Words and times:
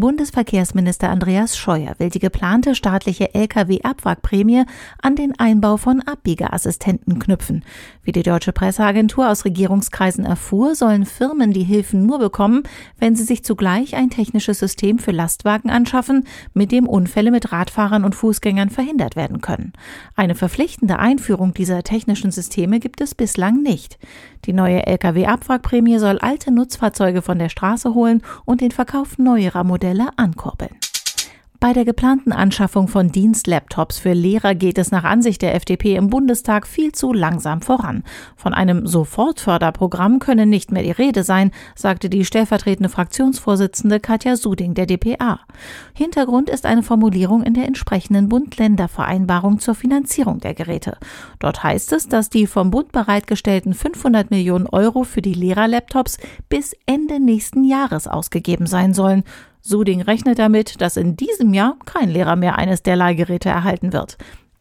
Bundesverkehrsminister 0.00 1.10
Andreas 1.10 1.56
Scheuer 1.56 1.94
will 1.98 2.08
die 2.08 2.18
geplante 2.18 2.74
staatliche 2.74 3.34
Lkw-Abwrackprämie 3.34 4.64
an 5.02 5.14
den 5.14 5.38
Einbau 5.38 5.76
von 5.76 6.00
Abbiegeassistenten 6.00 7.18
knüpfen. 7.18 7.62
Wie 8.02 8.12
die 8.12 8.22
deutsche 8.22 8.52
Presseagentur 8.52 9.28
aus 9.28 9.44
Regierungskreisen 9.44 10.24
erfuhr, 10.24 10.74
sollen 10.74 11.04
Firmen 11.04 11.52
die 11.52 11.64
Hilfen 11.64 12.06
nur 12.06 12.18
bekommen, 12.18 12.62
wenn 12.98 13.14
sie 13.14 13.24
sich 13.24 13.44
zugleich 13.44 13.94
ein 13.94 14.10
technisches 14.10 14.58
System 14.58 14.98
für 14.98 15.12
Lastwagen 15.12 15.70
anschaffen, 15.70 16.24
mit 16.54 16.72
dem 16.72 16.88
Unfälle 16.88 17.30
mit 17.30 17.52
Radfahrern 17.52 18.04
und 18.04 18.14
Fußgängern 18.14 18.70
verhindert 18.70 19.16
werden 19.16 19.40
können. 19.42 19.74
Eine 20.16 20.34
verpflichtende 20.34 20.98
Einführung 20.98 21.52
dieser 21.52 21.82
technischen 21.82 22.30
Systeme 22.30 22.80
gibt 22.80 23.02
es 23.02 23.14
bislang 23.14 23.62
nicht. 23.62 23.98
Die 24.46 24.54
neue 24.54 24.86
Lkw-Abwrackprämie 24.86 25.98
soll 25.98 26.18
alte 26.18 26.50
Nutzfahrzeuge 26.50 27.20
von 27.20 27.38
der 27.38 27.50
Straße 27.50 27.92
holen 27.92 28.22
und 28.46 28.62
den 28.62 28.70
Verkauf 28.70 29.18
neuerer 29.18 29.64
Modelle 29.64 29.89
Modelle 29.90 30.10
ankurbeln. 30.16 30.76
Bei 31.60 31.74
der 31.74 31.84
geplanten 31.84 32.32
Anschaffung 32.32 32.88
von 32.88 33.12
Dienstlaptops 33.12 33.98
für 33.98 34.14
Lehrer 34.14 34.54
geht 34.54 34.78
es 34.78 34.92
nach 34.92 35.04
Ansicht 35.04 35.42
der 35.42 35.54
FDP 35.54 35.94
im 35.94 36.08
Bundestag 36.08 36.66
viel 36.66 36.92
zu 36.92 37.12
langsam 37.12 37.60
voran. 37.60 38.02
Von 38.34 38.54
einem 38.54 38.86
Sofortförderprogramm 38.86 40.20
könne 40.20 40.46
nicht 40.46 40.72
mehr 40.72 40.82
die 40.82 40.90
Rede 40.90 41.22
sein, 41.22 41.50
sagte 41.76 42.08
die 42.08 42.24
stellvertretende 42.24 42.88
Fraktionsvorsitzende 42.88 44.00
Katja 44.00 44.36
Suding 44.36 44.72
der 44.72 44.86
DPA. 44.86 45.40
Hintergrund 45.92 46.48
ist 46.48 46.64
eine 46.64 46.82
Formulierung 46.82 47.42
in 47.42 47.52
der 47.52 47.66
entsprechenden 47.66 48.30
Bund-Länder-Vereinbarung 48.30 49.58
zur 49.58 49.74
Finanzierung 49.74 50.40
der 50.40 50.54
Geräte. 50.54 50.96
Dort 51.40 51.62
heißt 51.62 51.92
es, 51.92 52.08
dass 52.08 52.30
die 52.30 52.46
vom 52.46 52.70
Bund 52.70 52.90
bereitgestellten 52.90 53.74
500 53.74 54.30
Millionen 54.30 54.66
Euro 54.66 55.04
für 55.04 55.20
die 55.20 55.34
Lehrerlaptops 55.34 56.16
bis 56.48 56.74
Ende 56.86 57.20
nächsten 57.20 57.64
Jahres 57.64 58.08
ausgegeben 58.08 58.66
sein 58.66 58.94
sollen. 58.94 59.24
Suding 59.62 60.00
rechnet 60.00 60.38
damit, 60.38 60.80
dass 60.80 60.96
in 60.96 61.16
diesem 61.16 61.54
Jahr 61.54 61.76
kein 61.84 62.08
Lehrer 62.08 62.36
mehr 62.36 62.56
eines 62.58 62.82
der 62.82 62.96
Leihgeräte 62.96 63.48
erhalten 63.48 63.92
wird. 63.92 64.16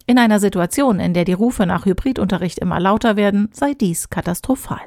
In 0.06 0.17
einer 0.17 0.39
Situation, 0.39 1.00
in 1.00 1.14
der 1.14 1.25
die 1.25 1.33
Rufe 1.33 1.66
nach 1.66 1.86
Hybridunterricht 1.86 2.59
immer 2.59 2.80
lauter 2.80 3.16
werden, 3.16 3.50
sei 3.52 3.73
dies 3.73 4.09
katastrophal. 4.09 4.81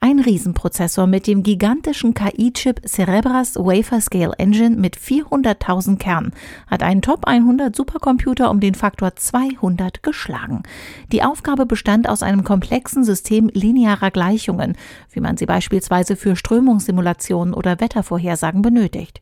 Ein 0.00 0.20
Riesenprozessor 0.20 1.08
mit 1.08 1.26
dem 1.26 1.42
gigantischen 1.42 2.14
KI-Chip 2.14 2.82
Cerebras 2.86 3.56
Wafer 3.56 4.00
Scale 4.00 4.32
Engine 4.38 4.76
mit 4.76 4.96
400.000 4.96 5.98
Kernen 5.98 6.32
hat 6.68 6.84
einen 6.84 7.02
Top 7.02 7.26
100 7.26 7.74
Supercomputer 7.74 8.48
um 8.48 8.60
den 8.60 8.76
Faktor 8.76 9.16
200 9.16 10.04
geschlagen. 10.04 10.62
Die 11.10 11.24
Aufgabe 11.24 11.66
bestand 11.66 12.08
aus 12.08 12.22
einem 12.22 12.44
komplexen 12.44 13.02
System 13.02 13.50
linearer 13.52 14.12
Gleichungen, 14.12 14.76
wie 15.10 15.18
man 15.18 15.36
sie 15.36 15.46
beispielsweise 15.46 16.14
für 16.14 16.36
Strömungssimulationen 16.36 17.52
oder 17.52 17.80
Wettervorhersagen 17.80 18.62
benötigt. 18.62 19.20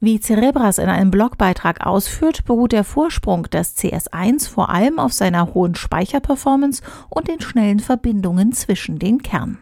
Wie 0.00 0.20
Cerebras 0.20 0.78
in 0.78 0.88
einem 0.88 1.10
Blogbeitrag 1.10 1.84
ausführt, 1.86 2.46
beruht 2.46 2.72
der 2.72 2.84
Vorsprung 2.84 3.42
des 3.50 3.76
CS1 3.76 4.48
vor 4.48 4.70
allem 4.70 4.98
auf 4.98 5.12
seiner 5.12 5.52
hohen 5.52 5.74
Speicherperformance 5.74 6.82
und 7.10 7.28
den 7.28 7.42
schnellen 7.42 7.80
Verbindungen 7.80 8.52
zwischen 8.52 8.98
den 8.98 9.20
Kernen. 9.20 9.58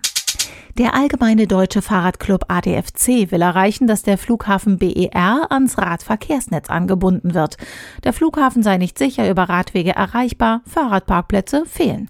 Der 0.79 0.95
Allgemeine 0.95 1.47
Deutsche 1.47 1.83
Fahrradclub 1.83 2.47
ADFC 2.49 3.31
will 3.31 3.43
erreichen, 3.43 3.87
dass 3.87 4.05
der 4.05 4.17
Flughafen 4.17 4.79
BER 4.79 5.49
ans 5.51 5.77
Radverkehrsnetz 5.77 6.71
angebunden 6.71 7.35
wird. 7.35 7.59
Der 8.05 8.15
Flughafen 8.15 8.63
sei 8.63 8.79
nicht 8.79 8.97
sicher 8.97 9.29
über 9.29 9.51
Radwege 9.51 9.95
erreichbar, 9.95 10.63
Fahrradparkplätze 10.67 11.67
fehlen. 11.67 12.09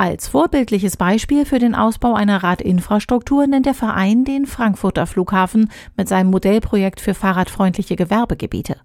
Als 0.00 0.28
vorbildliches 0.28 0.96
Beispiel 0.96 1.44
für 1.44 1.58
den 1.58 1.74
Ausbau 1.74 2.14
einer 2.14 2.42
Radinfrastruktur 2.42 3.46
nennt 3.46 3.66
der 3.66 3.74
Verein 3.74 4.24
den 4.24 4.46
Frankfurter 4.46 5.06
Flughafen 5.06 5.70
mit 5.96 6.08
seinem 6.08 6.30
Modellprojekt 6.30 7.00
für 7.00 7.14
fahrradfreundliche 7.14 7.96
Gewerbegebiete. 7.96 8.76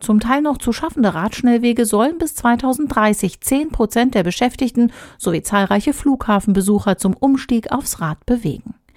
Zum 0.00 0.18
Teil 0.18 0.40
noch 0.40 0.56
zu 0.58 0.72
schaffende 0.72 1.14
Radschnellwege 1.14 1.84
sollen 1.84 2.16
bis 2.18 2.34
2030 2.34 3.42
10 3.42 3.68
Prozent 3.68 4.14
der 4.14 4.24
Beschäftigten 4.24 4.90
sowie 5.18 5.42
zahlreiche 5.42 5.92
Flughafenbesucher 5.92 6.96
zum 6.96 7.14
Umstieg 7.14 7.70
aufs 7.70 8.00
Rad 8.00 8.24
bewegen. 8.24 8.74